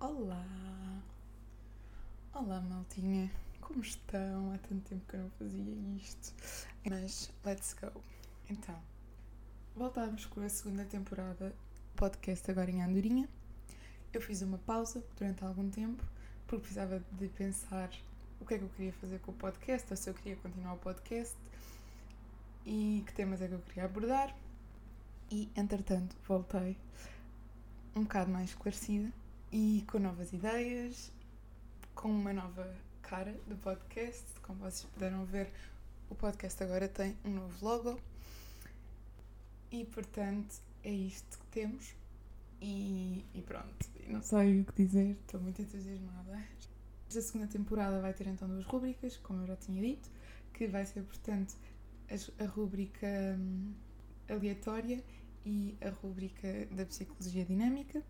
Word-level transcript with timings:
Olá! 0.00 0.46
Olá, 2.32 2.60
maltinha! 2.60 3.28
Como 3.60 3.80
estão? 3.80 4.52
Há 4.52 4.58
tanto 4.58 4.88
tempo 4.88 5.04
que 5.08 5.16
eu 5.16 5.22
não 5.22 5.30
fazia 5.30 5.74
isto. 5.96 6.32
Mas, 6.88 7.32
let's 7.44 7.74
go! 7.74 8.00
Então, 8.48 8.80
voltámos 9.74 10.24
com 10.26 10.40
a 10.40 10.48
segunda 10.48 10.84
temporada 10.84 11.48
do 11.50 11.96
podcast 11.96 12.48
Agora 12.48 12.70
em 12.70 12.80
Andorinha. 12.80 13.28
Eu 14.12 14.20
fiz 14.20 14.40
uma 14.40 14.58
pausa 14.58 15.02
durante 15.16 15.44
algum 15.44 15.68
tempo 15.68 16.04
porque 16.46 16.62
precisava 16.62 17.02
de 17.10 17.26
pensar 17.30 17.90
o 18.40 18.46
que 18.46 18.54
é 18.54 18.58
que 18.58 18.64
eu 18.64 18.70
queria 18.76 18.92
fazer 18.92 19.18
com 19.18 19.32
o 19.32 19.34
podcast, 19.34 19.88
ou 19.90 19.96
se 19.96 20.08
eu 20.08 20.14
queria 20.14 20.36
continuar 20.36 20.74
o 20.74 20.78
podcast 20.78 21.34
e 22.64 23.02
que 23.04 23.12
temas 23.14 23.42
é 23.42 23.48
que 23.48 23.54
eu 23.54 23.62
queria 23.62 23.86
abordar. 23.86 24.32
E, 25.28 25.50
entretanto, 25.56 26.14
voltei 26.24 26.78
um 27.96 28.04
bocado 28.04 28.30
mais 28.30 28.50
esclarecida 28.50 29.12
e 29.50 29.84
com 29.90 29.98
novas 29.98 30.32
ideias, 30.32 31.10
com 31.94 32.08
uma 32.08 32.32
nova 32.32 32.74
cara 33.02 33.34
do 33.46 33.56
podcast. 33.56 34.24
Como 34.42 34.58
vocês 34.58 34.84
puderam 34.92 35.24
ver, 35.24 35.50
o 36.10 36.14
podcast 36.14 36.62
agora 36.62 36.88
tem 36.88 37.16
um 37.24 37.30
novo 37.30 37.64
logo 37.64 38.00
e, 39.70 39.84
portanto, 39.86 40.60
é 40.82 40.90
isto 40.90 41.38
que 41.38 41.46
temos. 41.46 41.94
E, 42.60 43.24
e 43.34 43.42
pronto, 43.42 43.88
não 44.08 44.20
sei 44.20 44.60
o 44.60 44.64
que 44.64 44.84
dizer, 44.84 45.16
estou 45.20 45.40
muito 45.40 45.62
entusiasmada. 45.62 46.42
Esta 47.08 47.22
segunda 47.22 47.46
temporada 47.46 48.00
vai 48.00 48.12
ter 48.12 48.26
então 48.26 48.48
duas 48.48 48.66
rúbricas, 48.66 49.16
como 49.18 49.42
eu 49.42 49.46
já 49.46 49.56
tinha 49.56 49.80
dito, 49.80 50.10
que 50.52 50.66
vai 50.66 50.84
ser, 50.84 51.02
portanto, 51.02 51.56
a, 52.10 52.44
a 52.44 52.46
rúbrica 52.46 53.06
hum, 53.38 53.72
aleatória 54.28 55.02
e 55.46 55.76
a 55.80 55.88
rúbrica 55.88 56.66
da 56.72 56.84
psicologia 56.84 57.44
dinâmica. 57.44 58.02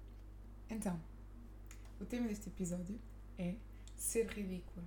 Então, 0.70 0.98
o 2.00 2.04
tema 2.04 2.28
deste 2.28 2.48
episódio 2.48 2.98
é 3.36 3.54
ser 3.96 4.26
ridícula. 4.26 4.84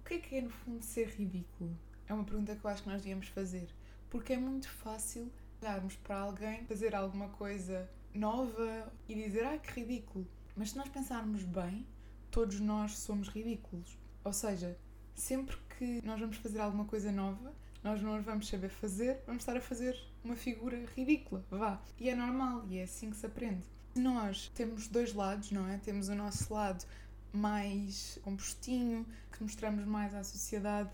O 0.00 0.02
que 0.02 0.14
é 0.14 0.18
que 0.18 0.36
é, 0.36 0.40
no 0.40 0.50
fundo, 0.50 0.82
ser 0.82 1.08
ridículo? 1.08 1.76
É 2.08 2.14
uma 2.14 2.24
pergunta 2.24 2.54
que 2.54 2.64
eu 2.64 2.70
acho 2.70 2.82
que 2.82 2.88
nós 2.88 3.02
devíamos 3.02 3.28
fazer, 3.28 3.68
porque 4.08 4.32
é 4.32 4.38
muito 4.38 4.68
fácil 4.68 5.30
olharmos 5.60 5.96
para 5.96 6.18
alguém, 6.18 6.64
fazer 6.64 6.94
alguma 6.94 7.28
coisa 7.30 7.88
nova 8.14 8.92
e 9.08 9.14
dizer, 9.14 9.44
ah, 9.44 9.58
que 9.58 9.80
ridículo. 9.80 10.26
Mas 10.56 10.70
se 10.70 10.76
nós 10.76 10.88
pensarmos 10.88 11.42
bem, 11.42 11.86
todos 12.30 12.60
nós 12.60 12.96
somos 12.98 13.28
ridículos. 13.28 13.98
Ou 14.24 14.32
seja, 14.32 14.76
sempre 15.14 15.56
que 15.78 16.00
nós 16.04 16.18
vamos 16.18 16.36
fazer 16.36 16.60
alguma 16.60 16.84
coisa 16.84 17.12
nova, 17.12 17.52
nós 17.82 18.00
não 18.00 18.20
vamos 18.22 18.48
saber 18.48 18.68
fazer, 18.68 19.22
vamos 19.26 19.42
estar 19.42 19.56
a 19.56 19.60
fazer 19.60 19.96
uma 20.24 20.34
figura 20.34 20.84
ridícula, 20.96 21.44
vá. 21.50 21.80
E 21.98 22.08
é 22.08 22.14
normal, 22.14 22.64
e 22.68 22.78
é 22.78 22.84
assim 22.84 23.10
que 23.10 23.16
se 23.16 23.26
aprende. 23.26 23.64
Nós 23.96 24.50
temos 24.54 24.88
dois 24.88 25.14
lados, 25.14 25.50
não 25.50 25.66
é? 25.66 25.78
Temos 25.78 26.08
o 26.08 26.14
nosso 26.14 26.52
lado 26.52 26.84
mais 27.32 28.18
compostinho, 28.22 29.06
que 29.32 29.42
mostramos 29.42 29.86
mais 29.86 30.14
à 30.14 30.22
sociedade. 30.22 30.90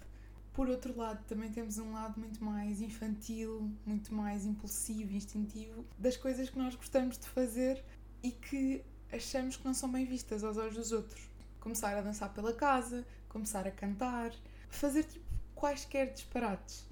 Por 0.53 0.69
outro 0.69 0.97
lado, 0.97 1.20
também 1.27 1.50
temos 1.50 1.78
um 1.78 1.92
lado 1.92 2.20
muito 2.20 2.45
mais 2.45 2.80
infantil, 2.80 3.69
muito 3.84 4.14
mais 4.14 4.47
impulsivo, 4.47 5.12
instintivo, 5.12 5.84
das 5.98 6.17
coisas 6.17 6.48
que 6.48 6.56
nós 6.56 6.77
gostamos 6.77 7.19
de 7.19 7.27
fazer 7.27 7.83
e 8.23 8.30
que 8.30 8.84
achamos 9.11 9.56
que 9.56 9.64
não 9.64 9.75
são 9.75 9.91
bem 9.91 10.05
vistas 10.05 10.45
aos 10.45 10.56
olhos 10.56 10.77
dos 10.77 10.92
outros. 10.92 11.28
Começar 11.58 11.97
a 11.97 12.03
dançar 12.03 12.33
pela 12.33 12.53
casa, 12.53 13.05
começar 13.28 13.67
a 13.67 13.70
cantar, 13.73 14.33
fazer 14.69 15.05
tipo 15.05 15.25
quaisquer 15.56 16.12
disparates 16.12 16.84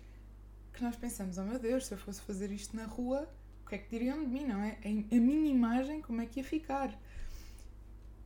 que 0.73 0.83
nós 0.83 0.97
pensamos, 0.97 1.39
oh 1.39 1.45
meu 1.45 1.59
Deus, 1.59 1.87
se 1.87 1.95
eu 1.95 1.99
fosse 1.99 2.21
fazer 2.23 2.51
isto 2.51 2.75
na 2.75 2.85
rua, 2.85 3.29
que 3.71 3.77
é 3.77 3.79
que 3.79 3.89
diriam 3.89 4.19
de 4.19 4.27
mim, 4.27 4.47
não 4.47 4.61
é? 4.61 4.77
A 4.85 5.15
minha 5.15 5.49
imagem, 5.49 6.03
como 6.03 6.21
é 6.21 6.27
que 6.27 6.41
ia 6.41 6.45
ficar? 6.45 7.01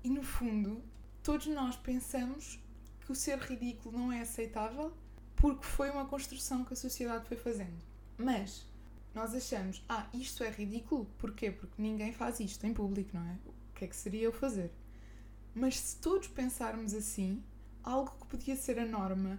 E 0.02 0.08
no 0.08 0.22
fundo, 0.22 0.82
todos 1.22 1.46
nós 1.48 1.76
pensamos 1.76 2.58
que 3.00 3.12
o 3.12 3.14
ser 3.14 3.38
ridículo 3.38 3.98
não 3.98 4.10
é 4.10 4.22
aceitável 4.22 4.96
porque 5.36 5.66
foi 5.66 5.90
uma 5.90 6.06
construção 6.06 6.64
que 6.64 6.72
a 6.72 6.76
sociedade 6.76 7.28
foi 7.28 7.36
fazendo. 7.36 7.76
Mas 8.16 8.66
nós 9.14 9.34
achamos, 9.34 9.84
ah, 9.86 10.06
isto 10.14 10.42
é 10.42 10.50
ridículo, 10.50 11.04
porquê? 11.18 11.50
Porque 11.50 11.80
ninguém 11.80 12.10
faz 12.10 12.40
isto 12.40 12.66
em 12.66 12.72
público, 12.72 13.10
não 13.12 13.26
é? 13.26 13.38
O 13.44 13.74
que 13.74 13.84
é 13.84 13.88
que 13.88 13.96
seria 13.96 14.22
eu 14.22 14.32
fazer? 14.32 14.72
Mas 15.54 15.78
se 15.78 15.96
todos 15.98 16.28
pensarmos 16.28 16.94
assim, 16.94 17.44
algo 17.82 18.16
que 18.18 18.26
podia 18.28 18.56
ser 18.56 18.78
a 18.78 18.86
norma, 18.86 19.38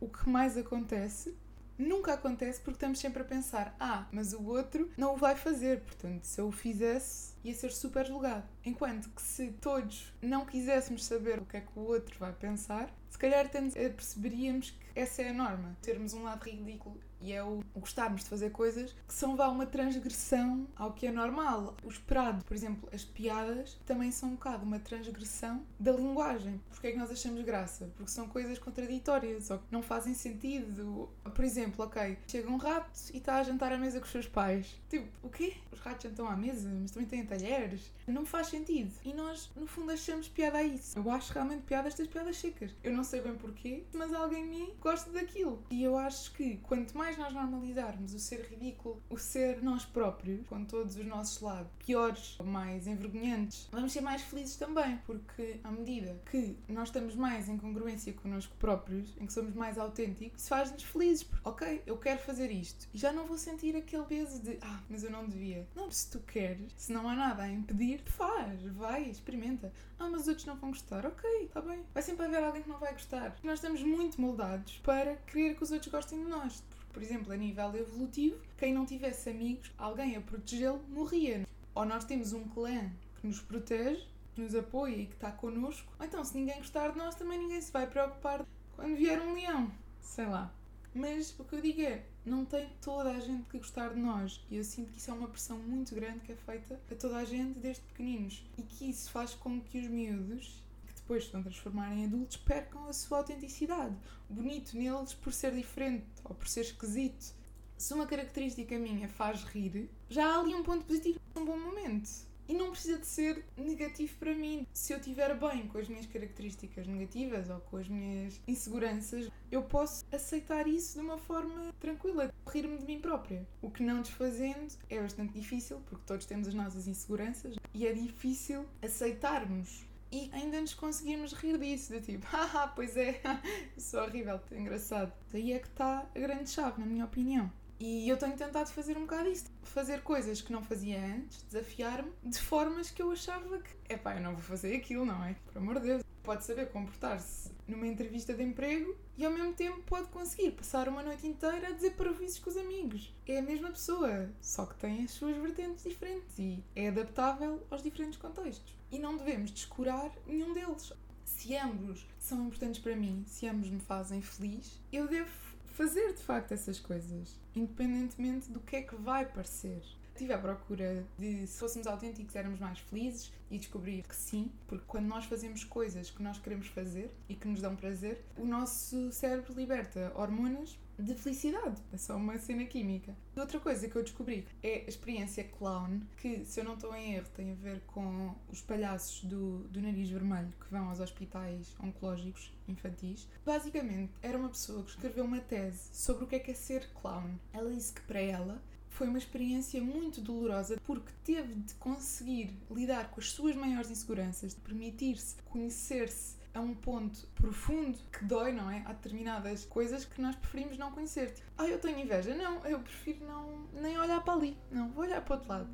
o 0.00 0.08
que 0.08 0.28
mais 0.28 0.56
acontece, 0.56 1.32
nunca 1.78 2.14
acontece 2.14 2.60
porque 2.60 2.76
estamos 2.76 2.98
sempre 2.98 3.22
a 3.22 3.26
pensar: 3.26 3.74
ah, 3.78 4.06
mas 4.12 4.32
o 4.32 4.42
outro 4.44 4.90
não 4.96 5.14
o 5.14 5.16
vai 5.16 5.36
fazer, 5.36 5.80
portanto, 5.80 6.24
se 6.24 6.40
eu 6.40 6.48
o 6.48 6.52
fizesse, 6.52 7.33
ia 7.44 7.54
ser 7.54 7.70
super 7.70 8.06
julgado. 8.06 8.48
Enquanto 8.64 9.10
que 9.10 9.22
se 9.22 9.52
todos 9.52 10.12
não 10.20 10.46
quiséssemos 10.46 11.04
saber 11.04 11.38
o 11.38 11.44
que 11.44 11.58
é 11.58 11.60
que 11.60 11.78
o 11.78 11.82
outro 11.82 12.18
vai 12.18 12.32
pensar, 12.32 12.90
se 13.08 13.18
calhar 13.18 13.48
perceberíamos 13.48 14.70
que 14.70 14.84
essa 14.94 15.22
é 15.22 15.28
a 15.28 15.32
norma. 15.32 15.76
Termos 15.82 16.14
um 16.14 16.22
lado 16.22 16.42
ridículo 16.42 16.98
e 17.20 17.32
é 17.32 17.42
o 17.42 17.62
gostarmos 17.74 18.22
de 18.22 18.28
fazer 18.28 18.50
coisas 18.50 18.94
que 19.08 19.14
são 19.14 19.34
vá 19.34 19.48
uma 19.48 19.64
transgressão 19.64 20.68
ao 20.76 20.92
que 20.92 21.06
é 21.06 21.10
normal. 21.10 21.74
O 21.82 21.88
esperado, 21.88 22.44
por 22.44 22.54
exemplo, 22.54 22.88
as 22.92 23.04
piadas 23.04 23.78
também 23.86 24.12
são 24.12 24.30
um 24.30 24.32
bocado 24.32 24.64
uma 24.64 24.78
transgressão 24.78 25.64
da 25.80 25.90
linguagem. 25.92 26.60
Porque 26.68 26.88
é 26.88 26.92
que 26.92 26.98
nós 26.98 27.10
achamos 27.10 27.42
graça? 27.42 27.90
Porque 27.96 28.10
são 28.10 28.28
coisas 28.28 28.58
contraditórias 28.58 29.50
ou 29.50 29.58
que 29.58 29.72
não 29.72 29.82
fazem 29.82 30.12
sentido. 30.12 31.08
Por 31.34 31.44
exemplo, 31.44 31.84
ok, 31.84 32.18
chega 32.28 32.50
um 32.50 32.56
rato 32.56 32.90
e 33.12 33.18
está 33.18 33.36
a 33.36 33.42
jantar 33.42 33.72
à 33.72 33.78
mesa 33.78 34.00
com 34.00 34.06
os 34.06 34.12
seus 34.12 34.26
pais. 34.26 34.78
Tipo, 34.88 35.08
o 35.22 35.30
quê? 35.30 35.54
Os 35.72 35.80
ratos 35.80 36.02
jantam 36.10 36.28
à 36.28 36.36
mesa, 36.36 36.68
mas 36.80 36.90
também 36.90 37.08
têm 37.08 37.20
talheres. 37.34 37.92
Não 38.06 38.24
faz 38.24 38.48
sentido. 38.48 38.92
E 39.04 39.12
nós, 39.12 39.50
no 39.56 39.66
fundo, 39.66 39.90
achamos 39.90 40.28
piada 40.28 40.58
a 40.58 40.62
isso. 40.62 40.98
Eu 40.98 41.10
acho 41.10 41.32
realmente 41.32 41.62
piada 41.62 41.88
estas 41.88 42.06
piadas 42.06 42.36
secas. 42.36 42.74
Eu 42.82 42.92
não 42.92 43.02
sei 43.02 43.20
bem 43.20 43.34
porquê, 43.34 43.84
mas 43.92 44.12
alguém 44.12 44.44
em 44.44 44.48
mim 44.48 44.74
gosta 44.80 45.10
daquilo. 45.10 45.62
E 45.70 45.82
eu 45.82 45.96
acho 45.96 46.32
que 46.32 46.58
quanto 46.58 46.96
mais 46.96 47.16
nós 47.16 47.32
normalizarmos 47.32 48.14
o 48.14 48.18
ser 48.18 48.46
ridículo, 48.50 49.02
o 49.08 49.16
ser 49.16 49.62
nós 49.62 49.84
próprios, 49.84 50.46
com 50.46 50.64
todos 50.64 50.96
os 50.96 51.06
nossos 51.06 51.40
lados 51.40 51.70
piores 51.78 52.38
ou 52.38 52.46
mais 52.46 52.86
envergonhantes, 52.86 53.68
vamos 53.72 53.92
ser 53.92 54.00
mais 54.00 54.22
felizes 54.22 54.56
também, 54.56 54.98
porque 55.06 55.60
à 55.64 55.70
medida 55.70 56.20
que 56.30 56.56
nós 56.68 56.88
estamos 56.88 57.14
mais 57.14 57.48
em 57.48 57.56
congruência 57.56 58.12
connosco 58.12 58.54
próprios, 58.56 59.14
em 59.18 59.26
que 59.26 59.32
somos 59.32 59.54
mais 59.54 59.78
autênticos, 59.78 60.42
isso 60.42 60.48
faz-nos 60.48 60.82
felizes. 60.82 61.24
Porque, 61.24 61.48
ok, 61.48 61.82
eu 61.86 61.96
quero 61.96 62.20
fazer 62.20 62.50
isto 62.50 62.86
e 62.92 62.98
já 62.98 63.12
não 63.12 63.26
vou 63.26 63.38
sentir 63.38 63.74
aquele 63.76 64.04
peso 64.04 64.40
de 64.42 64.58
ah, 64.60 64.82
mas 64.90 65.02
eu 65.04 65.10
não 65.10 65.26
devia. 65.26 65.66
Não, 65.74 65.90
se 65.90 66.10
tu 66.10 66.20
queres, 66.20 66.72
se 66.76 66.92
não 66.92 67.08
há 67.08 67.14
nada 67.14 67.23
a 67.32 67.48
impedir, 67.48 68.02
faz, 68.04 68.62
vai, 68.62 69.08
experimenta. 69.08 69.72
Ah, 69.98 70.08
mas 70.08 70.22
os 70.22 70.28
outros 70.28 70.46
não 70.46 70.56
vão 70.56 70.70
gostar. 70.70 71.06
Ok, 71.06 71.28
está 71.44 71.60
bem. 71.60 71.82
Vai 71.92 72.02
sempre 72.02 72.26
haver 72.26 72.42
alguém 72.42 72.62
que 72.62 72.68
não 72.68 72.78
vai 72.78 72.92
gostar. 72.92 73.36
Nós 73.42 73.54
estamos 73.54 73.82
muito 73.82 74.20
moldados 74.20 74.78
para 74.84 75.16
querer 75.16 75.56
que 75.56 75.62
os 75.62 75.72
outros 75.72 75.90
gostem 75.90 76.22
de 76.22 76.28
nós. 76.28 76.62
Por 76.92 77.02
exemplo, 77.02 77.32
a 77.32 77.36
nível 77.36 77.74
evolutivo, 77.74 78.38
quem 78.56 78.72
não 78.72 78.86
tivesse 78.86 79.28
amigos, 79.30 79.72
alguém 79.76 80.16
a 80.16 80.20
protegê-lo, 80.20 80.82
morria. 80.88 81.46
Ou 81.74 81.84
nós 81.84 82.04
temos 82.04 82.32
um 82.32 82.44
clã 82.44 82.90
que 83.20 83.26
nos 83.26 83.40
protege, 83.40 84.06
que 84.34 84.40
nos 84.40 84.54
apoia 84.54 84.94
e 84.94 85.06
que 85.06 85.14
está 85.14 85.32
connosco. 85.32 85.92
Ou 85.98 86.06
então, 86.06 86.24
se 86.24 86.36
ninguém 86.36 86.58
gostar 86.58 86.92
de 86.92 86.98
nós, 86.98 87.14
também 87.14 87.38
ninguém 87.38 87.60
se 87.60 87.72
vai 87.72 87.86
preocupar 87.86 88.46
quando 88.76 88.96
vier 88.96 89.20
um 89.20 89.34
leão. 89.34 89.72
Sei 90.00 90.26
lá. 90.26 90.52
Mas 90.94 91.34
o 91.38 91.44
que 91.44 91.56
eu 91.56 91.60
digo 91.60 91.82
é, 91.82 92.04
não 92.24 92.44
tem 92.44 92.68
toda 92.80 93.10
a 93.10 93.20
gente 93.20 93.44
que 93.48 93.58
gostar 93.58 93.94
de 93.94 94.00
nós. 94.00 94.40
E 94.50 94.56
eu 94.56 94.64
sinto 94.64 94.92
que 94.92 94.98
isso 94.98 95.10
é 95.10 95.14
uma 95.14 95.28
pressão 95.28 95.58
muito 95.58 95.94
grande 95.94 96.20
que 96.20 96.32
é 96.32 96.36
feita 96.36 96.80
a 96.90 96.94
toda 96.94 97.16
a 97.16 97.24
gente 97.24 97.58
desde 97.58 97.82
pequeninos. 97.82 98.44
E 98.58 98.62
que 98.62 98.90
isso 98.90 99.10
faz 99.10 99.34
com 99.34 99.60
que 99.60 99.78
os 99.78 99.88
miúdos 99.88 100.64
depois 101.04 101.24
de 101.24 101.30
transformarem 101.30 102.00
em 102.00 102.04
adultos, 102.06 102.38
percam 102.38 102.86
a 102.86 102.92
sua 102.92 103.18
autenticidade. 103.18 103.94
Bonito 104.28 104.76
neles 104.76 105.12
por 105.12 105.32
ser 105.32 105.54
diferente 105.54 106.06
ou 106.24 106.34
por 106.34 106.48
ser 106.48 106.62
esquisito. 106.62 107.34
Se 107.76 107.92
uma 107.92 108.06
característica 108.06 108.78
minha 108.78 109.08
faz 109.08 109.42
rir, 109.44 109.90
já 110.08 110.26
há 110.26 110.40
ali 110.40 110.54
um 110.54 110.62
ponto 110.62 110.84
positivo, 110.86 111.20
um 111.36 111.44
bom 111.44 111.58
momento. 111.58 112.08
E 112.48 112.54
não 112.54 112.70
precisa 112.70 112.98
de 112.98 113.06
ser 113.06 113.44
negativo 113.56 114.14
para 114.18 114.34
mim. 114.34 114.66
Se 114.72 114.92
eu 114.92 114.98
estiver 114.98 115.34
bem 115.38 115.66
com 115.68 115.78
as 115.78 115.88
minhas 115.88 116.06
características 116.06 116.86
negativas 116.86 117.48
ou 117.48 117.60
com 117.60 117.76
as 117.78 117.88
minhas 117.88 118.40
inseguranças, 118.46 119.30
eu 119.50 119.62
posso 119.62 120.04
aceitar 120.12 120.66
isso 120.66 120.98
de 120.98 121.04
uma 121.04 121.18
forma 121.18 121.72
tranquila, 121.80 122.32
rir-me 122.46 122.78
de 122.78 122.84
mim 122.84 123.00
própria. 123.00 123.46
O 123.62 123.70
que 123.70 123.82
não 123.82 124.02
desfazendo 124.02 124.74
é 124.90 125.00
bastante 125.00 125.32
difícil, 125.32 125.80
porque 125.86 126.04
todos 126.06 126.26
temos 126.26 126.48
as 126.48 126.54
nossas 126.54 126.86
inseguranças 126.86 127.56
e 127.72 127.86
é 127.86 127.92
difícil 127.92 128.66
aceitarmos 128.82 129.84
e 130.14 130.30
ainda 130.32 130.60
nos 130.60 130.74
conseguimos 130.74 131.32
rir 131.32 131.58
disso, 131.58 131.92
do 131.92 132.00
tipo, 132.00 132.24
haha, 132.30 132.68
pois 132.68 132.96
é, 132.96 133.20
sou 133.76 134.00
horrível, 134.00 134.40
engraçado. 134.52 135.12
Daí 135.32 135.52
é 135.52 135.58
que 135.58 135.66
está 135.66 136.06
a 136.14 136.18
grande 136.18 136.48
chave, 136.48 136.80
na 136.80 136.86
minha 136.86 137.04
opinião. 137.04 137.50
E 137.78 138.08
eu 138.08 138.16
tenho 138.16 138.36
tentado 138.36 138.70
fazer 138.70 138.96
um 138.96 139.02
bocado 139.02 139.28
isso. 139.28 139.46
Fazer 139.62 140.02
coisas 140.02 140.40
que 140.40 140.52
não 140.52 140.62
fazia 140.62 140.98
antes, 140.98 141.42
desafiar-me 141.42 142.12
de 142.22 142.38
formas 142.38 142.90
que 142.90 143.02
eu 143.02 143.10
achava 143.10 143.58
que, 143.58 143.92
epá, 143.92 144.14
eu 144.14 144.22
não 144.22 144.32
vou 144.32 144.42
fazer 144.42 144.76
aquilo, 144.76 145.04
não 145.04 145.24
é? 145.24 145.34
Por 145.46 145.58
amor 145.58 145.80
de 145.80 145.88
Deus. 145.88 146.04
Pode 146.22 146.44
saber 146.44 146.70
comportar-se 146.70 147.50
numa 147.68 147.86
entrevista 147.86 148.32
de 148.32 148.42
emprego 148.42 148.96
e 149.16 149.26
ao 149.26 149.32
mesmo 149.32 149.52
tempo 149.52 149.82
pode 149.82 150.08
conseguir 150.08 150.52
passar 150.52 150.88
uma 150.88 151.02
noite 151.02 151.26
inteira 151.26 151.68
a 151.68 151.72
dizer 151.72 151.90
parvoíces 151.96 152.38
com 152.38 152.48
os 152.48 152.56
amigos. 152.56 153.14
É 153.26 153.38
a 153.38 153.42
mesma 153.42 153.68
pessoa, 153.68 154.30
só 154.40 154.64
que 154.64 154.74
tem 154.76 155.04
as 155.04 155.10
suas 155.10 155.36
vertentes 155.36 155.84
diferentes 155.84 156.38
e 156.38 156.64
é 156.74 156.88
adaptável 156.88 157.66
aos 157.70 157.82
diferentes 157.82 158.18
contextos. 158.18 158.74
E 158.90 158.98
não 158.98 159.18
devemos 159.18 159.50
descurar 159.50 160.10
nenhum 160.26 160.54
deles. 160.54 160.94
Se 161.24 161.56
ambos 161.56 162.06
são 162.18 162.46
importantes 162.46 162.80
para 162.80 162.96
mim, 162.96 163.22
se 163.26 163.46
ambos 163.46 163.68
me 163.68 163.80
fazem 163.80 164.22
feliz, 164.22 164.80
eu 164.92 165.06
devo 165.06 165.53
fazer 165.74 166.12
de 166.14 166.22
facto 166.22 166.52
essas 166.52 166.78
coisas, 166.78 167.36
independentemente 167.54 168.50
do 168.50 168.60
que 168.60 168.76
é 168.76 168.82
que 168.82 168.94
vai 168.94 169.26
parecer. 169.26 169.82
Estive 170.12 170.32
à 170.32 170.38
procura 170.38 171.04
de 171.18 171.44
se 171.48 171.58
fôssemos 171.58 171.88
autênticos 171.88 172.36
éramos 172.36 172.60
mais 172.60 172.78
felizes 172.78 173.32
e 173.50 173.58
descobri 173.58 174.04
que 174.08 174.14
sim, 174.14 174.52
porque 174.68 174.84
quando 174.86 175.06
nós 175.06 175.24
fazemos 175.24 175.64
coisas 175.64 176.08
que 176.08 176.22
nós 176.22 176.38
queremos 176.38 176.68
fazer 176.68 177.12
e 177.28 177.34
que 177.34 177.48
nos 177.48 177.60
dão 177.60 177.74
prazer, 177.74 178.24
o 178.38 178.44
nosso 178.44 179.10
cérebro 179.10 179.52
liberta 179.54 180.12
hormonas 180.14 180.78
de 180.98 181.14
felicidade. 181.14 181.80
É 181.92 181.96
só 181.96 182.16
uma 182.16 182.38
cena 182.38 182.64
química. 182.64 183.14
Outra 183.36 183.58
coisa 183.58 183.88
que 183.88 183.96
eu 183.96 184.02
descobri 184.02 184.46
é 184.62 184.84
a 184.86 184.88
experiência 184.88 185.44
clown, 185.44 186.00
que, 186.16 186.44
se 186.44 186.60
eu 186.60 186.64
não 186.64 186.74
estou 186.74 186.94
em 186.94 187.14
erro, 187.14 187.26
tem 187.34 187.52
a 187.52 187.54
ver 187.54 187.80
com 187.86 188.34
os 188.48 188.60
palhaços 188.60 189.24
do, 189.24 189.58
do 189.68 189.80
nariz 189.80 190.08
vermelho 190.08 190.52
que 190.60 190.70
vão 190.70 190.88
aos 190.88 191.00
hospitais 191.00 191.74
oncológicos 191.82 192.52
infantis. 192.68 193.28
Basicamente, 193.44 194.12
era 194.22 194.38
uma 194.38 194.48
pessoa 194.48 194.82
que 194.82 194.90
escreveu 194.90 195.24
uma 195.24 195.40
tese 195.40 195.88
sobre 195.92 196.24
o 196.24 196.26
que 196.26 196.36
é 196.36 196.38
que 196.38 196.50
é 196.50 196.54
ser 196.54 196.88
clown. 197.00 197.34
Ela 197.52 197.70
disse 197.70 197.92
que 197.92 198.02
para 198.02 198.20
ela 198.20 198.62
foi 198.94 199.08
uma 199.08 199.18
experiência 199.18 199.82
muito 199.82 200.20
dolorosa 200.20 200.80
porque 200.84 201.10
teve 201.24 201.54
de 201.54 201.74
conseguir 201.74 202.56
lidar 202.70 203.10
com 203.10 203.20
as 203.20 203.32
suas 203.32 203.56
maiores 203.56 203.90
inseguranças, 203.90 204.54
de 204.54 204.60
permitir-se 204.60 205.34
conhecer-se 205.46 206.36
a 206.54 206.60
um 206.60 206.74
ponto 206.74 207.26
profundo 207.34 207.98
que 208.12 208.24
dói, 208.24 208.52
não 208.52 208.70
é? 208.70 208.82
Há 208.86 208.92
determinadas 208.92 209.64
coisas 209.64 210.04
que 210.04 210.22
nós 210.22 210.36
preferimos 210.36 210.78
não 210.78 210.92
conhecer. 210.92 211.32
Tipo, 211.32 211.50
ah, 211.58 211.66
eu 211.66 211.78
tenho 211.80 211.98
inveja. 211.98 212.34
Não, 212.34 212.64
eu 212.64 212.78
prefiro 212.78 213.26
não 213.26 213.66
nem 213.72 213.98
olhar 213.98 214.22
para 214.22 214.34
ali. 214.34 214.56
Não, 214.70 214.88
vou 214.90 215.04
olhar 215.04 215.20
para 215.22 215.34
outro 215.34 215.48
lado. 215.48 215.68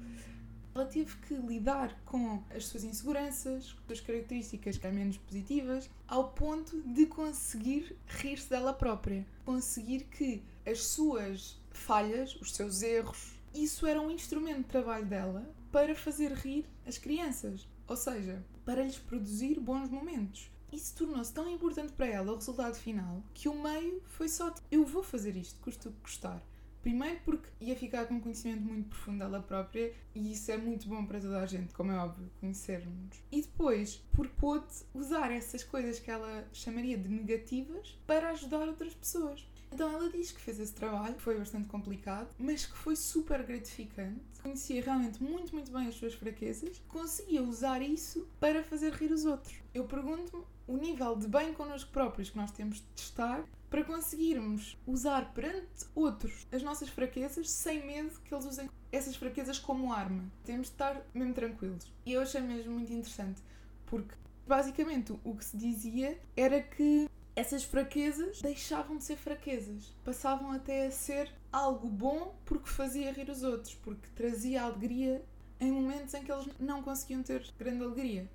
Ela 0.75 0.87
teve 0.87 1.17
que 1.19 1.35
lidar 1.35 2.01
com 2.05 2.43
as 2.55 2.67
suas 2.67 2.85
inseguranças, 2.85 3.73
com 3.87 3.93
as 3.93 4.01
características 4.01 4.79
que 4.79 4.87
é 4.87 4.93
menos 4.93 5.19
positivas, 5.19 5.91
ao 6.09 6.29
ponto 6.31 6.81
de 6.83 7.07
conseguir 7.07 7.97
rir-se 8.07 8.49
dela 8.49 8.73
própria. 8.73 9.27
Conseguir 9.45 10.05
que 10.05 10.43
as 10.65 10.85
suas 10.85 11.61
falhas, 11.71 12.37
os 12.37 12.55
seus 12.55 12.83
erros, 12.83 13.33
isso 13.53 13.87
era 13.87 14.01
um 14.01 14.11
instrumento 14.11 14.59
de 14.59 14.65
trabalho 14.65 15.05
dela 15.05 15.53
para 15.73 15.95
fazer 15.95 16.33
rir 16.33 16.65
as 16.87 16.99
crianças. 16.99 17.69
Ou 17.87 17.97
seja, 17.97 18.45
para 18.65 18.85
lhes 18.85 18.99
produzir 18.99 19.59
bons 19.59 19.91
momentos. 19.91 20.49
Isso 20.73 20.95
tornou-se 20.95 21.33
tão 21.33 21.51
importante 21.51 21.93
para 21.93 22.07
ela, 22.07 22.33
o 22.33 22.37
resultado 22.37 22.77
final, 22.77 23.23
que 23.35 23.49
o 23.49 23.61
meio 23.61 24.01
foi 24.07 24.29
só 24.29 24.55
eu 24.71 24.85
vou 24.85 25.03
fazer 25.03 25.37
isto, 25.37 25.61
custa 25.61 25.89
o 25.89 25.93
que 25.93 26.01
custar. 26.01 26.43
Primeiro 26.83 27.21
porque 27.27 27.49
ia 27.61 27.77
ficar 27.77 28.07
com 28.07 28.15
um 28.15 28.21
conhecimento 28.21 28.63
muito 28.63 28.89
profundo 28.89 29.19
dela 29.19 29.43
própria 29.43 29.93
e 30.15 30.33
isso 30.33 30.51
é 30.51 30.57
muito 30.57 30.89
bom 30.89 31.05
para 31.05 31.21
toda 31.21 31.39
a 31.39 31.47
gente, 31.47 31.75
como 31.75 31.93
é 31.93 31.99
óbvio, 31.99 32.31
conhecermos. 32.41 33.17
E 33.31 33.43
depois 33.43 34.03
porque 34.13 34.33
pôde 34.39 34.67
usar 34.95 35.31
essas 35.31 35.63
coisas 35.63 35.99
que 35.99 36.11
ela 36.11 36.49
chamaria 36.55 36.97
de 36.97 37.09
negativas 37.09 37.99
para 38.07 38.31
ajudar 38.31 38.67
outras 38.67 38.95
pessoas. 38.95 39.47
Então 39.73 39.91
ela 39.91 40.11
diz 40.11 40.33
que 40.33 40.41
fez 40.41 40.59
esse 40.59 40.73
trabalho, 40.73 41.15
que 41.15 41.23
foi 41.23 41.39
bastante 41.39 41.69
complicado, 41.69 42.29
mas 42.39 42.67
que 42.67 42.77
foi 42.77 42.97
super 42.97 43.43
gratificante. 43.43 44.21
Conhecia 44.43 44.83
realmente 44.83 45.23
muito, 45.23 45.55
muito 45.55 45.71
bem 45.71 45.87
as 45.87 45.95
suas 45.95 46.15
fraquezas, 46.15 46.81
conseguia 46.89 47.43
usar 47.43 47.81
isso 47.81 48.27
para 48.41 48.63
fazer 48.63 48.93
rir 48.93 49.13
os 49.13 49.25
outros. 49.25 49.55
Eu 49.73 49.85
pergunto-me 49.85 50.45
o 50.67 50.77
nível 50.77 51.17
de 51.17 51.29
bem 51.29 51.53
connosco 51.53 51.91
próprios 51.91 52.31
que 52.31 52.37
nós 52.37 52.51
temos 52.51 52.79
de 52.95 53.03
estar 53.03 53.45
para 53.69 53.85
conseguirmos 53.85 54.77
usar 54.87 55.33
perante 55.33 55.87
outros 55.95 56.47
as 56.51 56.63
nossas 56.63 56.89
fraquezas 56.89 57.49
sem 57.49 57.87
medo 57.87 58.19
que 58.25 58.35
eles 58.35 58.45
usem 58.45 58.69
essas 58.91 59.15
fraquezas 59.15 59.59
como 59.59 59.93
arma. 59.93 60.25
Temos 60.45 60.67
de 60.67 60.73
estar 60.73 61.01
mesmo 61.15 61.33
tranquilos. 61.33 61.93
E 62.05 62.13
eu 62.13 62.21
achei 62.21 62.41
mesmo 62.41 62.73
muito 62.73 62.93
interessante, 62.93 63.41
porque 63.87 64.15
basicamente 64.47 65.15
o 65.23 65.37
que 65.37 65.45
se 65.45 65.57
dizia 65.57 66.19
era 66.37 66.61
que 66.61 67.09
essas 67.35 67.63
fraquezas 67.63 68.41
deixavam 68.41 68.97
de 68.97 69.05
ser 69.05 69.17
fraquezas, 69.17 69.95
passavam 70.05 70.53
até 70.53 70.87
a 70.87 70.91
ser 70.91 71.31
algo 71.53 71.89
bom 71.89 72.35
porque 72.45 72.69
fazia 72.69 73.13
rir 73.13 73.31
os 73.31 73.43
outros, 73.43 73.75
porque 73.75 74.09
trazia 74.15 74.63
alegria 74.63 75.25
em 75.59 75.71
momentos 75.71 76.15
em 76.15 76.23
que 76.23 76.33
eles 76.33 76.49
não 76.59 76.83
conseguiam 76.83 77.23
ter 77.23 77.45
grande 77.59 77.85
alegria. 77.85 78.29